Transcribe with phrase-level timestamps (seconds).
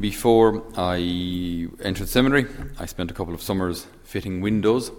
[0.00, 2.46] before I entered seminary,
[2.78, 4.92] I spent a couple of summers fitting windows,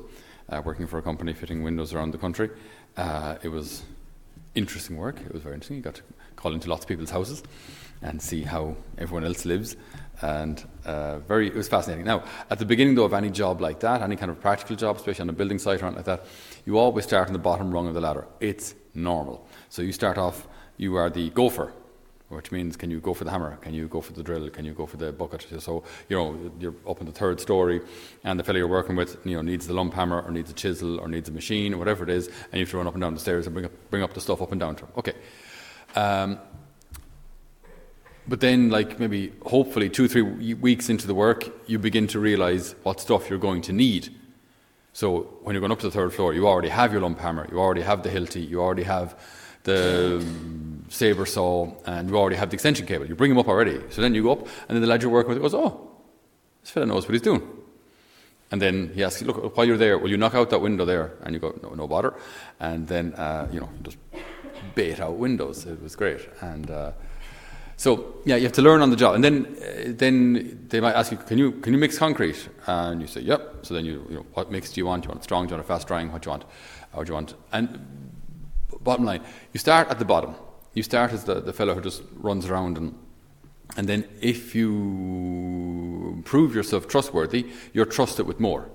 [0.50, 2.50] uh, working for a company fitting windows around the country.
[2.98, 3.84] Uh, it was
[4.56, 5.20] interesting work.
[5.22, 5.78] It was very interesting.
[5.78, 6.04] You got to
[6.36, 7.44] call into lots of people's houses
[8.02, 9.76] and see how everyone else lives.
[10.22, 12.06] And uh, very, it was fascinating.
[12.06, 14.98] Now, at the beginning, though, of any job like that, any kind of practical job,
[14.98, 16.26] especially on a building site or anything like that,
[16.66, 18.28] you always start on the bottom rung of the ladder.
[18.40, 19.48] It's normal.
[19.70, 20.48] So you start off,
[20.78, 21.74] you are the gopher,
[22.36, 23.58] which means can you go for the hammer?
[23.58, 24.50] Can you go for the drill?
[24.50, 25.46] Can you go for the bucket?
[25.60, 27.82] So, you know, you're up in the third story
[28.24, 30.54] and the fellow you're working with, you know, needs the lump hammer or needs a
[30.54, 32.94] chisel or needs a machine or whatever it is and you have to run up
[32.94, 34.86] and down the stairs and bring up, bring up the stuff up and down to
[34.86, 34.92] him.
[34.98, 35.14] Okay.
[35.96, 36.40] Um,
[38.28, 42.74] but then, like maybe hopefully two, three weeks into the work, you begin to realize
[42.84, 44.16] what stuff you're going to need.
[44.94, 47.48] So when you're going up to the third floor, you already have your lump hammer,
[47.52, 49.20] you already have the Hilti, you already have
[49.64, 50.24] the
[50.94, 53.06] saber saw, and you already have the extension cable.
[53.08, 53.82] You bring them up already.
[53.90, 55.92] So then you go up, and then the lad you're working with goes, "Oh,
[56.62, 57.42] this fella knows what he's doing."
[58.52, 61.14] And then he asks, "Look, while you're there, will you knock out that window there?"
[61.24, 62.14] And you go, "No, no bother."
[62.60, 63.98] And then uh, you know, just
[64.76, 65.66] bait out windows.
[65.66, 66.70] It was great, and.
[66.70, 66.92] Uh,
[67.76, 70.94] so yeah, you have to learn on the job, and then uh, then they might
[70.94, 72.48] ask you, can you can you mix concrete?
[72.68, 73.66] And you say, yep.
[73.66, 75.04] So then you you know what mix do you want?
[75.04, 75.48] Do you want strong?
[75.48, 76.12] Do you want fast drying?
[76.12, 76.46] What do you want?
[76.94, 77.34] Or do you want?
[77.52, 78.12] And
[78.80, 79.22] bottom line,
[79.54, 80.36] you start at the bottom.
[80.74, 82.96] You start as the, the fellow who just runs around and
[83.76, 88.70] and then if you prove yourself trustworthy, you're trusted with more.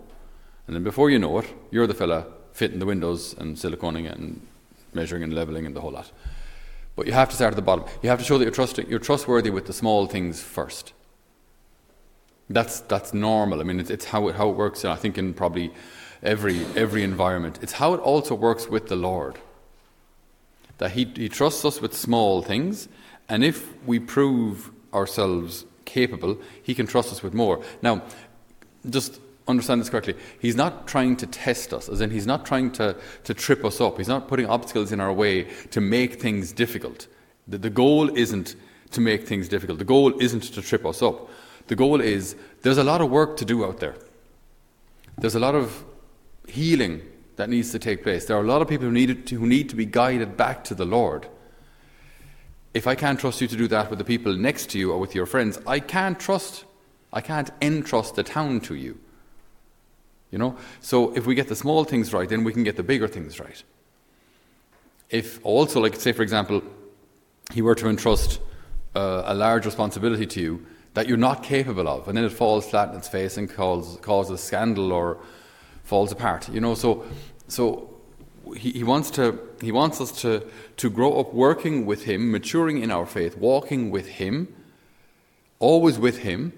[0.66, 4.44] And then before you know it, you're the fella fitting the windows and siliconing and
[4.92, 6.10] measuring and leveling and the whole lot.
[6.96, 7.84] But you have to start at the bottom.
[8.02, 10.92] You have to show that you're, trusting, you're trustworthy with the small things first.
[12.50, 13.60] That's, that's normal.
[13.60, 15.72] I mean, it's, it's how, it, how it works, And I think, in probably
[16.22, 17.60] every, every environment.
[17.62, 19.38] It's how it also works with the Lord.
[20.78, 22.88] That he, he trusts us with small things,
[23.28, 27.62] and if we prove ourselves capable, He can trust us with more.
[27.82, 28.02] Now,
[28.88, 30.14] just understand this correctly.
[30.38, 33.80] He's not trying to test us, as in, He's not trying to, to trip us
[33.80, 33.98] up.
[33.98, 37.08] He's not putting obstacles in our way to make things difficult.
[37.48, 38.54] The, the goal isn't
[38.92, 41.28] to make things difficult, the goal isn't to trip us up.
[41.66, 43.96] The goal is there's a lot of work to do out there.
[45.18, 45.84] There's a lot of
[46.46, 47.02] healing
[47.38, 48.26] that needs to take place.
[48.26, 50.64] There are a lot of people who need, to, who need to be guided back
[50.64, 51.28] to the Lord.
[52.74, 54.98] If I can't trust you to do that with the people next to you or
[54.98, 56.64] with your friends, I can't trust,
[57.12, 58.98] I can't entrust the town to you.
[60.32, 60.56] You know?
[60.80, 63.38] So if we get the small things right, then we can get the bigger things
[63.38, 63.62] right.
[65.08, 66.60] If also, like, say, for example,
[67.52, 68.40] he were to entrust
[68.96, 72.68] uh, a large responsibility to you that you're not capable of, and then it falls
[72.68, 75.18] flat in its face and causes, causes scandal or
[75.88, 76.48] falls apart.
[76.50, 77.04] You know, so,
[77.48, 77.88] so
[78.54, 82.82] he, he, wants to, he wants us to, to grow up working with him, maturing
[82.82, 84.54] in our faith, walking with him,
[85.58, 86.52] always with him,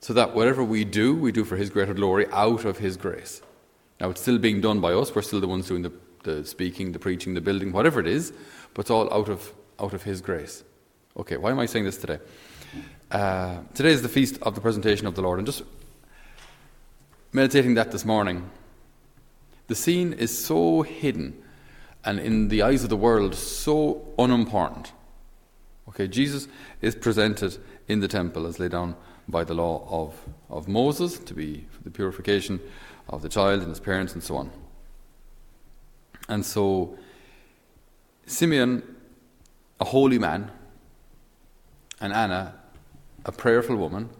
[0.00, 3.42] so that whatever we do, we do for His greater glory out of His grace.
[4.00, 5.14] Now, it's still being done by us.
[5.14, 5.92] We're still the ones doing the,
[6.24, 8.32] the speaking, the preaching, the building, whatever it is,
[8.72, 10.64] but it's all out of, out of His grace.
[11.18, 12.18] Okay, why am I saying this today?
[13.10, 15.62] Uh, today is the feast of the presentation of the Lord, and just
[17.32, 18.48] meditating that this morning,
[19.70, 21.40] the scene is so hidden
[22.04, 24.92] and in the eyes of the world so unimportant.
[25.88, 26.48] Okay, Jesus
[26.80, 28.96] is presented in the temple as laid down
[29.28, 32.58] by the law of, of Moses to be for the purification
[33.08, 34.50] of the child and his parents and so on.
[36.28, 36.98] And so,
[38.26, 38.82] Simeon,
[39.78, 40.50] a holy man,
[42.00, 42.56] and Anna,
[43.24, 44.10] a prayerful woman,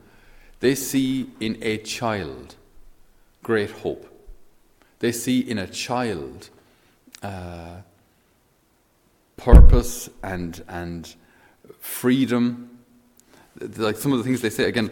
[0.60, 2.54] they see in a child
[3.42, 4.06] great hope.
[5.00, 6.48] They see in a child
[7.22, 7.80] uh,
[9.36, 11.14] purpose and, and
[11.80, 12.70] freedom
[13.76, 14.90] like some of the things they say again,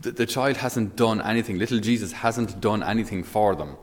[0.00, 1.58] the, the child hasn't done anything.
[1.58, 3.76] Little Jesus hasn't done anything for them.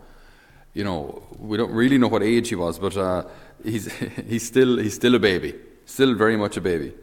[0.73, 3.23] You know, we don't really know what age he was, but uh,
[3.63, 3.91] he's
[4.27, 5.55] he's still he's still a baby,
[5.85, 6.93] still very much a baby.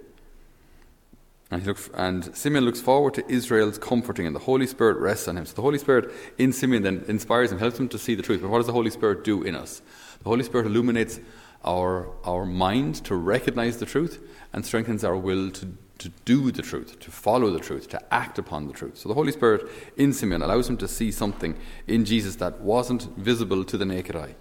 [1.52, 5.36] And, looks, and Simeon looks forward to Israel's comforting, and the Holy Spirit rests on
[5.36, 5.44] him.
[5.44, 8.40] So the Holy Spirit in Simeon then inspires him, helps him to see the truth.
[8.40, 9.82] But what does the Holy Spirit do in us?
[10.22, 11.20] The Holy Spirit illuminates
[11.62, 14.18] our, our mind to recognize the truth
[14.54, 18.36] and strengthens our will to to do the truth, to follow the truth, to act
[18.36, 18.98] upon the truth.
[18.98, 21.56] So the Holy Spirit in Simeon allows him to see something
[21.86, 24.34] in Jesus that wasn't visible to the naked eye.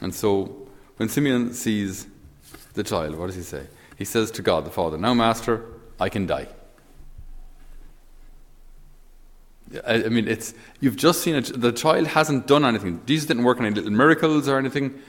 [0.00, 0.66] And so
[0.96, 2.08] when Simeon sees
[2.74, 3.68] the child, what does he say?
[3.96, 5.64] He says to God the Father, Now, Master,
[5.98, 6.48] I can die.
[9.84, 11.60] I, mean, it's you've just seen it.
[11.60, 13.00] The child hasn't done anything.
[13.04, 15.00] Jesus didn't work any little miracles or anything.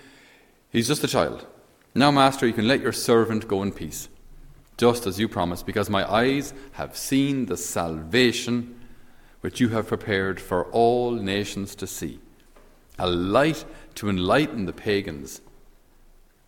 [0.72, 1.45] He's just a child.
[1.94, 4.10] Now, Master, you can let your servant go in peace
[4.78, 8.80] just as you promised, because my eyes have seen the salvation
[9.42, 12.19] which you have prepared for all nations to see,
[13.00, 15.42] a light to enlighten the pagans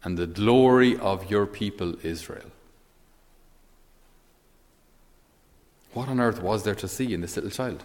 [0.04, 2.52] and the glory of your people Israel.
[5.94, 7.84] What on earth was there to see in this little child?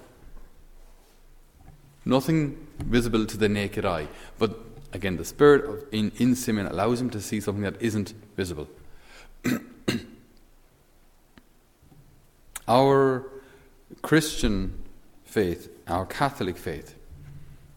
[2.04, 4.08] Nothing visible to the naked eye.
[4.38, 4.58] But
[4.92, 8.68] again, the Spirit of, in, in Simeon allows him to see something that isn't visible.
[12.68, 13.24] our
[14.02, 14.82] Christian
[15.24, 16.94] faith, our Catholic faith,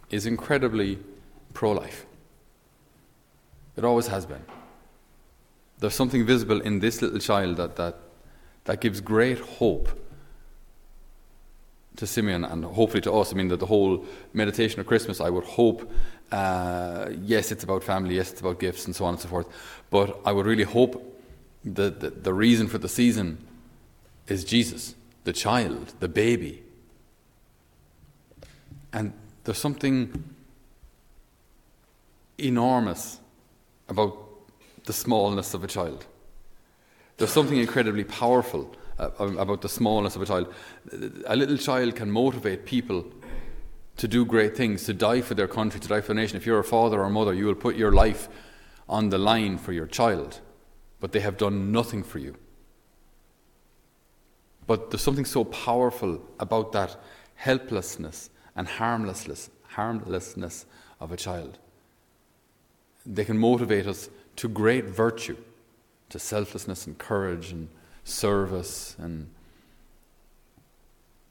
[0.09, 0.99] is incredibly
[1.53, 2.06] pro life.
[3.77, 4.43] It always has been.
[5.79, 7.95] There's something visible in this little child that, that,
[8.65, 9.87] that gives great hope
[11.97, 13.31] to Simeon and hopefully to us.
[13.31, 14.03] I mean, that the whole
[14.33, 15.91] meditation of Christmas, I would hope,
[16.31, 19.47] uh, yes, it's about family, yes, it's about gifts and so on and so forth,
[19.91, 21.21] but I would really hope
[21.63, 23.37] that the, the reason for the season
[24.27, 26.63] is Jesus, the child, the baby.
[28.91, 29.13] And
[29.43, 30.23] there's something
[32.39, 33.19] enormous
[33.89, 34.17] about
[34.85, 36.05] the smallness of a child.
[37.17, 40.53] There's something incredibly powerful uh, about the smallness of a child.
[41.25, 43.05] A little child can motivate people
[43.97, 46.37] to do great things, to die for their country, to die for the nation.
[46.37, 48.29] If you're a father or a mother, you will put your life
[48.87, 50.39] on the line for your child,
[50.99, 52.35] but they have done nothing for you.
[54.67, 56.97] But there's something so powerful about that
[57.35, 60.65] helplessness and harmlessness, harmlessness
[60.99, 61.57] of a child.
[63.07, 65.37] They can motivate us to great virtue,
[66.09, 67.69] to selflessness and courage and
[68.03, 69.29] service and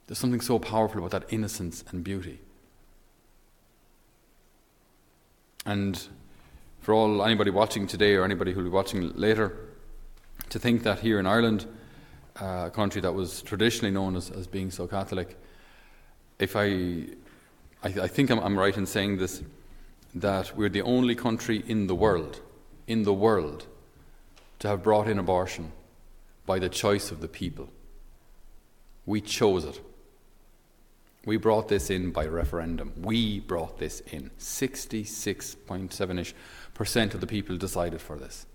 [0.06, 2.38] there's something so powerful about that innocence and beauty.
[5.64, 6.00] And
[6.80, 9.56] for all anybody watching today or anybody who'll be watching later,
[10.50, 11.66] to think that here in Ireland,
[12.40, 15.36] uh, a country that was traditionally known as, as being so Catholic,
[16.38, 17.06] if I,
[17.82, 19.42] I, I think I'm, I'm right in saying this,
[20.16, 22.40] that we're the only country in the world,
[22.86, 23.66] in the world,
[24.58, 25.72] to have brought in abortion
[26.46, 27.68] by the choice of the people.
[29.04, 29.80] We chose it.
[31.26, 32.92] We brought this in by referendum.
[33.02, 34.30] We brought this in.
[34.38, 36.34] 66.7 ish
[36.72, 38.46] percent of the people decided for this.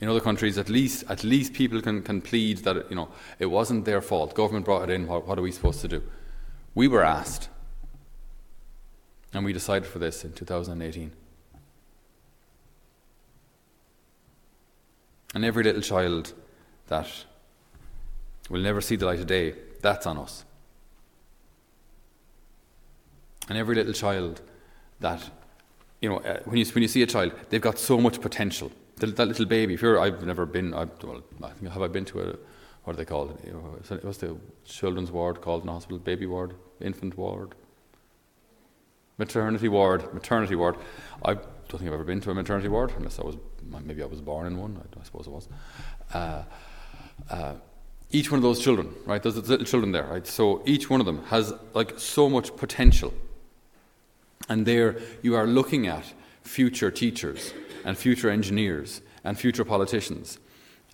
[0.00, 3.08] In other countries, at least, at least people can, can plead that you know,
[3.38, 4.34] it wasn't their fault.
[4.34, 5.06] Government brought it in.
[5.06, 6.02] What, what are we supposed to do?
[6.74, 7.48] We were asked.
[9.36, 11.12] And we decided for this in 2018.
[15.34, 16.32] And every little child
[16.86, 17.06] that
[18.48, 20.46] will never see the light of day, that's on us.
[23.50, 24.40] And every little child
[25.00, 25.28] that,
[26.00, 28.72] you know, uh, when, you, when you see a child, they've got so much potential.
[28.96, 31.88] The, that little baby, if you're, I've never been, I, well, I think, have I
[31.88, 32.36] been to a,
[32.84, 33.38] what are they called?
[34.00, 35.98] What's the children's ward called in the hospital?
[35.98, 36.54] Baby ward?
[36.80, 37.54] Infant ward?
[39.18, 40.12] Maternity ward?
[40.12, 40.76] Maternity ward.
[41.24, 43.36] I don't think I've ever been to a maternity ward, unless I was,
[43.84, 45.48] maybe I was born in one, I, I suppose it was.
[46.12, 46.42] Uh,
[47.30, 47.54] uh,
[48.10, 49.22] each one of those children, right?
[49.22, 50.26] There's little children there, right?
[50.26, 53.12] So each one of them has like so much potential.
[54.48, 56.04] And there you are looking at
[56.42, 57.52] future teachers
[57.84, 60.38] and future engineers and future politicians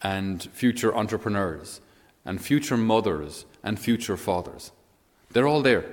[0.00, 1.80] and future entrepreneurs
[2.24, 4.72] and future mothers and future fathers.
[5.30, 5.84] They're all there.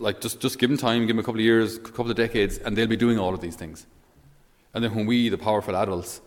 [0.00, 2.16] Like just, just give them time, give them a couple of years, a couple of
[2.16, 3.86] decades, and they'll be doing all of these things.
[4.74, 6.20] And then when we, the powerful adults,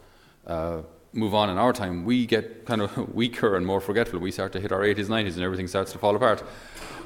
[0.45, 0.81] uh,
[1.13, 4.19] move on in our time, we get kind of weaker and more forgetful.
[4.19, 6.43] We start to hit our 80s, 90s, and everything starts to fall apart.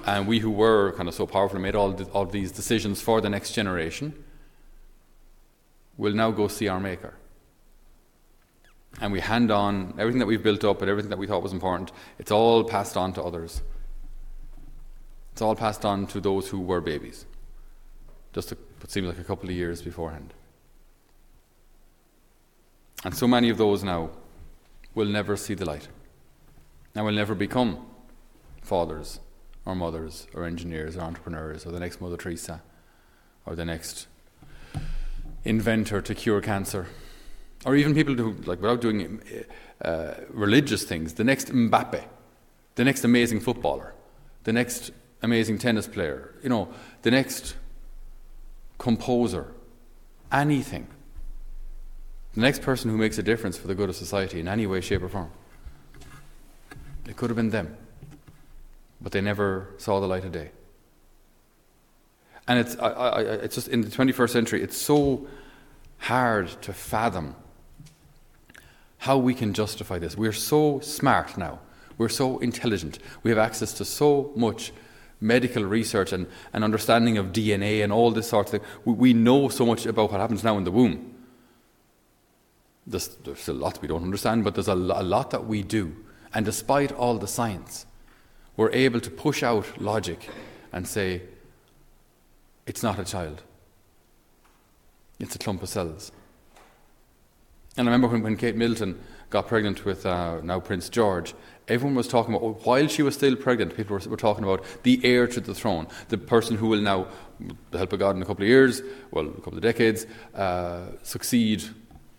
[0.05, 3.19] And we who were kind of so powerful and made all, all these decisions for
[3.19, 4.13] the next generation
[5.97, 7.13] will now go see our Maker.
[9.01, 11.53] And we hand on everything that we've built up and everything that we thought was
[11.53, 13.61] important, it's all passed on to others.
[15.37, 17.27] It's all passed on to those who were babies,
[18.33, 20.33] just a, what seems like a couple of years beforehand.
[23.05, 24.09] And so many of those now
[24.95, 25.89] will never see the light.
[26.95, 27.85] And will never become
[28.63, 29.19] fathers
[29.63, 32.63] or mothers or engineers or entrepreneurs or the next Mother Teresa
[33.45, 34.07] or the next
[35.43, 36.87] inventor to cure cancer.
[37.63, 39.21] Or even people who, like, without doing
[39.85, 42.05] uh, religious things, the next Mbappe,
[42.73, 43.93] the next amazing footballer,
[44.43, 44.89] the next
[45.21, 46.69] amazing tennis player, you know,
[47.01, 47.55] the next
[48.77, 49.53] composer,
[50.31, 50.87] anything.
[52.35, 54.81] The next person who makes a difference for the good of society in any way,
[54.81, 55.31] shape, or form.
[57.07, 57.75] It could have been them,
[59.01, 60.51] but they never saw the light of day.
[62.47, 65.27] And it's, I, I, it's just in the 21st century, it's so
[65.97, 67.35] hard to fathom
[68.99, 70.17] how we can justify this.
[70.17, 71.59] We're so smart now.
[71.97, 72.99] We're so intelligent.
[73.23, 74.71] We have access to so much
[75.19, 78.61] medical research and, and understanding of DNA and all this sort of thing.
[78.85, 81.15] We, we know so much about what happens now in the womb.
[82.85, 85.95] There's, there's a lot we don't understand, but there's a, a lot that we do.
[86.33, 87.85] And despite all the science,
[88.55, 90.29] we're able to push out logic
[90.71, 91.21] and say,
[92.65, 93.43] it's not a child,
[95.19, 96.11] it's a clump of cells.
[97.77, 101.33] And I remember when, when Kate Middleton got pregnant with uh, now Prince George,
[101.67, 104.99] everyone was talking about, while she was still pregnant, people were, were, talking about the
[105.03, 107.07] heir to the throne, the person who will now,
[107.71, 108.81] the help of God in a couple of years,
[109.11, 111.63] well, a couple of decades, uh, succeed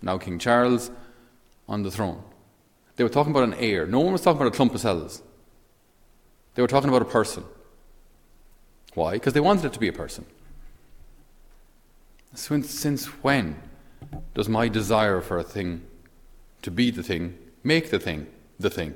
[0.03, 0.91] now King Charles
[1.69, 2.23] on the throne.
[2.97, 3.87] They were talking about an heir.
[3.87, 5.23] No one was talking about a clump of cells.
[6.55, 7.45] They were talking about a person.
[8.95, 9.13] Why?
[9.13, 10.27] Because they wanted it to be a person.
[12.35, 13.57] Since, since when
[14.35, 15.83] does my desire for a thing
[16.63, 18.27] to be the thing make the thing
[18.59, 18.95] the thing?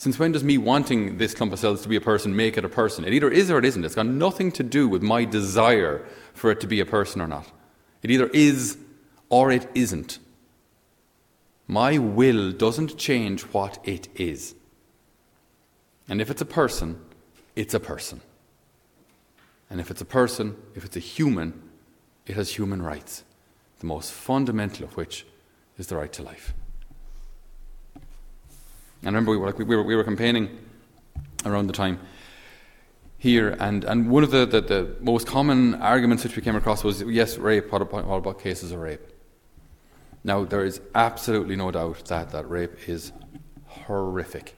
[0.00, 2.64] Since when does me wanting this clump of cells to be a person make it
[2.64, 3.04] a person?
[3.04, 3.84] It either is or it isn't.
[3.84, 7.28] It's got nothing to do with my desire for it to be a person or
[7.28, 7.46] not.
[8.02, 8.78] It either is
[9.28, 10.18] or it isn't.
[11.68, 14.54] My will doesn't change what it is.
[16.08, 16.98] And if it's a person,
[17.54, 18.22] it's a person.
[19.68, 21.62] And if it's a person, if it's a human,
[22.24, 23.22] it has human rights,
[23.80, 25.26] the most fundamental of which
[25.76, 26.54] is the right to life.
[29.02, 30.58] And remember, we were, like, we were, we were campaigning
[31.44, 31.98] around the time
[33.18, 36.82] here, and, and one of the, the, the, most common arguments which we came across
[36.82, 39.00] was yes, rape, what about, what about cases of rape?
[40.24, 43.12] Now, there is absolutely no doubt that, that rape is
[43.66, 44.56] horrific,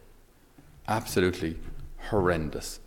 [0.87, 1.57] absolutely
[1.99, 2.81] horrendous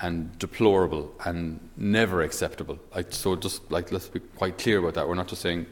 [0.00, 2.78] and deplorable and never acceptable.
[2.94, 5.08] Like, so, just like let's be quite clear about that.
[5.08, 5.66] We're not just saying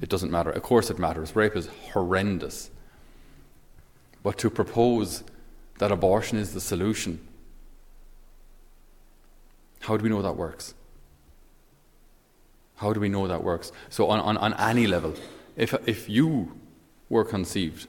[0.00, 0.50] it doesn't matter.
[0.50, 1.34] Of course, it matters.
[1.34, 2.70] Rape is horrendous.
[4.22, 5.24] But to propose
[5.78, 7.20] that abortion is the solution
[9.80, 10.74] how do we know that works?
[12.76, 13.72] How do we know that works?
[13.88, 15.14] So, on, on, on any level,
[15.56, 16.52] if, if you
[17.08, 17.88] were conceived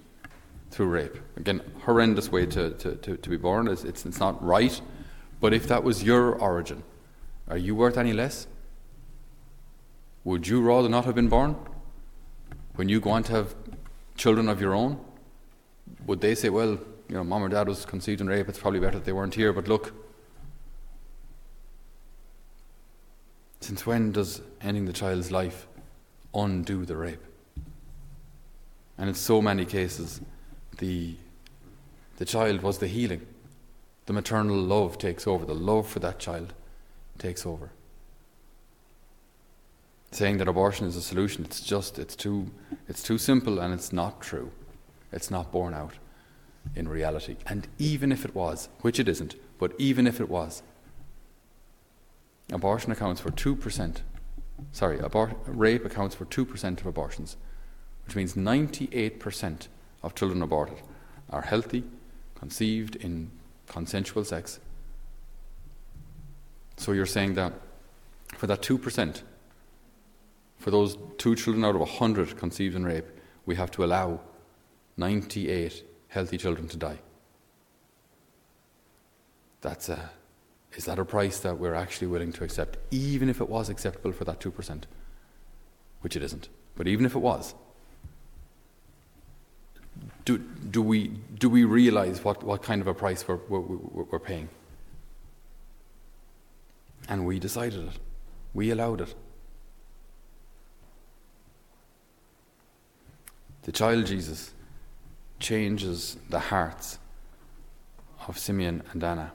[0.72, 4.42] through rape, again, horrendous way to, to, to, to be born, it's, it's, it's not
[4.44, 4.80] right,
[5.42, 6.84] but if that was your origin,
[7.50, 8.48] are you worth any less?
[10.24, 11.56] Would you rather not have been born?
[12.76, 13.56] When you go on to have
[14.16, 15.00] children of your own,
[16.06, 16.72] would they say, well,
[17.08, 19.36] you know, mom or dad was conceived in rape, it's probably better that they weren't
[19.36, 19.94] here, but look,
[23.62, 25.68] Since when does ending the child's life
[26.34, 27.24] undo the rape?
[28.98, 30.22] And in so many cases,
[30.78, 31.16] the,
[32.18, 33.26] the child was the healing.
[34.06, 36.54] The maternal love takes over, the love for that child
[37.18, 37.70] takes over.
[40.12, 42.50] Saying that abortion is a solution, it's just, it's too,
[42.88, 44.52] it's too simple and it's not true.
[45.12, 45.94] It's not borne out
[46.76, 47.38] in reality.
[47.46, 50.62] And even if it was, which it isn't, but even if it was,
[52.52, 53.98] abortion accounts for 2%.
[54.72, 57.38] Sorry, abor- rape accounts for 2% of abortions,
[58.06, 59.68] which means 98%
[60.04, 60.82] of children aborted
[61.30, 61.84] are healthy,
[62.36, 63.32] conceived in
[63.68, 64.60] consensual sex.
[66.78, 67.54] So you're saying that
[68.36, 69.22] for that 2%,
[70.58, 73.06] for those two children out of 100 conceived in rape,
[73.46, 74.20] we have to allow
[75.00, 77.00] 98 healthy children to die.
[79.62, 80.12] That's a
[80.76, 84.12] is that a price that we're actually willing to accept, even if it was acceptable
[84.12, 84.84] for that 2%?
[86.02, 86.48] Which it isn't.
[86.76, 87.56] But even if it was,
[90.26, 91.08] do, do, we,
[91.40, 94.48] do we realize what, what kind of a price we're, we're, we're paying?
[97.10, 98.00] And we decided it,
[98.54, 99.16] we allowed it.
[103.64, 104.52] The child Jesus
[105.40, 107.00] changes the hearts
[108.28, 109.32] of Simeon and Anna.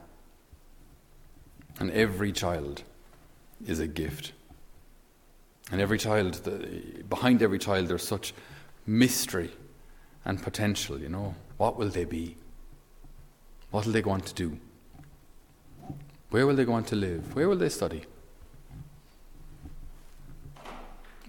[1.79, 2.83] And every child
[3.65, 4.31] is a gift.
[5.71, 8.33] And every child, the, behind every child, there's such
[8.85, 9.51] mystery
[10.23, 11.35] and potential, you know.
[11.57, 12.37] What will they be?
[13.71, 14.57] What will they go on to do?
[16.29, 17.35] Where will they go on to live?
[17.35, 18.03] Where will they study?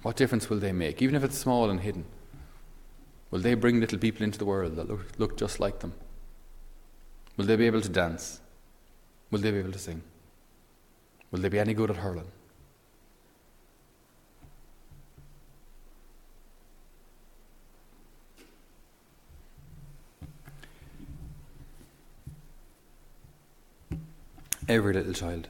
[0.02, 2.04] What difference will they make, even if it's small and hidden?
[3.30, 5.92] Will they bring little people into the world that look, look just like them?
[7.36, 8.40] Will they be able to dance?
[9.30, 10.02] Will they be able to sing?
[11.30, 12.30] Will they be any good at hurling?
[24.68, 25.48] Every little child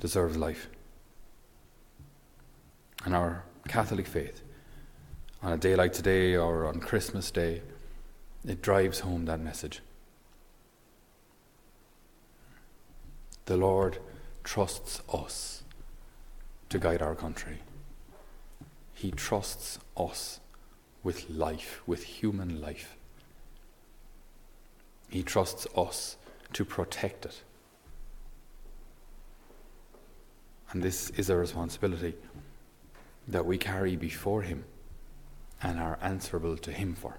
[0.00, 0.68] deserves life.
[3.04, 4.42] And our Catholic faith
[5.42, 7.62] on a day like today or on Christmas Day,
[8.46, 9.80] it drives home that message.
[13.46, 13.98] The Lord
[14.44, 15.64] trusts us
[16.68, 17.58] to guide our country.
[18.94, 20.38] He trusts us
[21.02, 22.96] with life, with human life.
[25.08, 26.16] He trusts us
[26.52, 27.42] to protect it.
[30.70, 32.14] And this is a responsibility
[33.26, 34.64] that we carry before Him
[35.62, 37.18] and are answerable to Him for.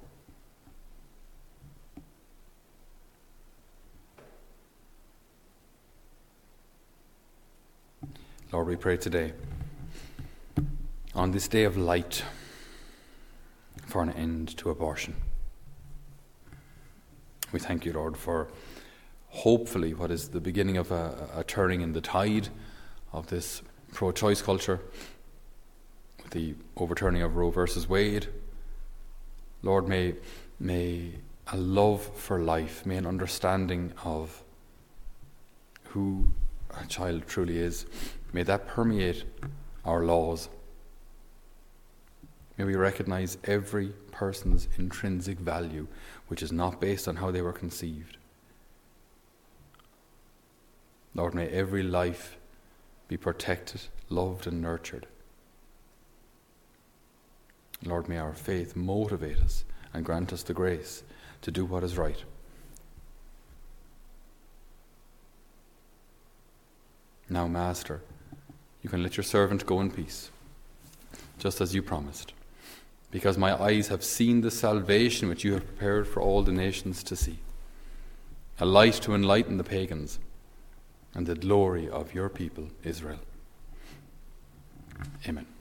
[8.52, 9.34] Lord, we pray today
[11.16, 12.24] on this day of light
[13.88, 15.16] for an end to abortion.
[17.52, 18.50] We thank you, Lord, for
[19.30, 22.50] hopefully what is the beginning of a, a turning in the tide
[23.12, 24.80] of this pro choice culture,
[26.34, 28.28] the overturning of Roe versus Wade.
[29.62, 30.16] Lord, may,
[30.60, 31.12] may
[31.52, 34.44] a love for life, may an understanding of
[35.86, 36.28] who
[36.82, 37.86] a child truly is,
[38.34, 39.24] may that permeate
[39.86, 40.50] our laws.
[42.58, 45.88] May we recognize every person's intrinsic value,
[46.28, 48.18] which is not based on how they were conceived.
[51.14, 52.38] Lord, may every life
[53.08, 55.06] be protected, loved, and nurtured.
[57.86, 61.04] Lord, may our faith motivate us and grant us the grace
[61.42, 62.24] to do what is right.
[67.30, 68.02] Now, Master,
[68.82, 70.30] you can let your servant go in peace,
[71.40, 72.34] just as you promised,
[73.12, 77.04] because my eyes have seen the salvation which you have prepared for all the nations
[77.04, 77.40] to see,
[78.60, 80.20] a light to enlighten the pagans
[81.14, 83.20] and the glory of your people, Israel.
[85.28, 85.53] Amen.